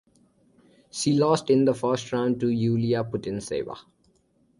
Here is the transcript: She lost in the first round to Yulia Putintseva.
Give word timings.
She 0.89 1.13
lost 1.13 1.51
in 1.51 1.65
the 1.65 1.75
first 1.75 2.11
round 2.11 2.39
to 2.39 2.49
Yulia 2.49 3.03
Putintseva. 3.03 3.77